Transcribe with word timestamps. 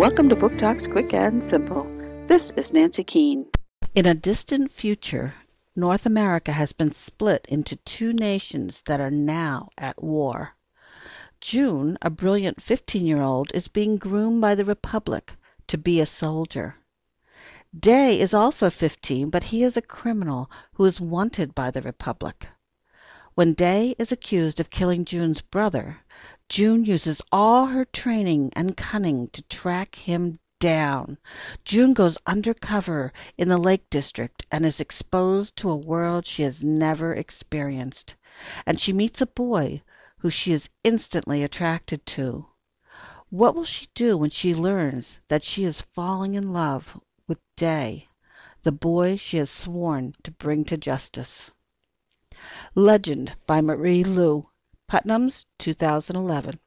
Welcome 0.00 0.30
to 0.30 0.34
Book 0.34 0.56
Talks 0.56 0.86
Quick 0.86 1.12
and 1.12 1.44
Simple. 1.44 1.86
This 2.26 2.52
is 2.56 2.72
Nancy 2.72 3.04
Keane. 3.04 3.44
In 3.94 4.06
a 4.06 4.14
distant 4.14 4.72
future, 4.72 5.34
North 5.76 6.06
America 6.06 6.52
has 6.52 6.72
been 6.72 6.94
split 6.94 7.44
into 7.50 7.76
two 7.76 8.14
nations 8.14 8.80
that 8.86 8.98
are 8.98 9.10
now 9.10 9.68
at 9.76 10.02
war. 10.02 10.56
June, 11.42 11.98
a 12.00 12.08
brilliant 12.08 12.62
15 12.62 13.04
year 13.04 13.20
old, 13.20 13.50
is 13.52 13.68
being 13.68 13.98
groomed 13.98 14.40
by 14.40 14.54
the 14.54 14.64
Republic 14.64 15.32
to 15.66 15.76
be 15.76 16.00
a 16.00 16.06
soldier. 16.06 16.76
Day 17.78 18.18
is 18.18 18.32
also 18.32 18.70
15, 18.70 19.28
but 19.28 19.42
he 19.52 19.62
is 19.62 19.76
a 19.76 19.82
criminal 19.82 20.50
who 20.72 20.86
is 20.86 20.98
wanted 20.98 21.54
by 21.54 21.70
the 21.70 21.82
Republic. 21.82 22.46
When 23.34 23.52
Day 23.52 23.94
is 23.98 24.10
accused 24.10 24.60
of 24.60 24.70
killing 24.70 25.04
June's 25.04 25.42
brother, 25.42 25.98
June 26.50 26.84
uses 26.84 27.22
all 27.30 27.66
her 27.66 27.84
training 27.84 28.52
and 28.56 28.76
cunning 28.76 29.28
to 29.28 29.40
track 29.42 29.94
him 29.94 30.40
down. 30.58 31.16
June 31.64 31.94
goes 31.94 32.18
undercover 32.26 33.12
in 33.38 33.48
the 33.48 33.56
Lake 33.56 33.88
District 33.88 34.44
and 34.50 34.66
is 34.66 34.80
exposed 34.80 35.54
to 35.54 35.70
a 35.70 35.76
world 35.76 36.26
she 36.26 36.42
has 36.42 36.60
never 36.60 37.14
experienced. 37.14 38.16
And 38.66 38.80
she 38.80 38.92
meets 38.92 39.20
a 39.20 39.26
boy 39.26 39.82
who 40.18 40.28
she 40.28 40.52
is 40.52 40.68
instantly 40.82 41.44
attracted 41.44 42.04
to. 42.06 42.48
What 43.28 43.54
will 43.54 43.64
she 43.64 43.86
do 43.94 44.18
when 44.18 44.30
she 44.30 44.52
learns 44.52 45.18
that 45.28 45.44
she 45.44 45.62
is 45.62 45.80
falling 45.94 46.34
in 46.34 46.52
love 46.52 46.98
with 47.28 47.38
Day, 47.56 48.08
the 48.64 48.72
boy 48.72 49.16
she 49.16 49.36
has 49.36 49.50
sworn 49.50 50.14
to 50.24 50.32
bring 50.32 50.64
to 50.64 50.76
justice? 50.76 51.52
Legend 52.74 53.36
by 53.46 53.60
Marie 53.60 54.02
Lu 54.02 54.49
Putnam's 54.90 55.46
2011 55.60 56.58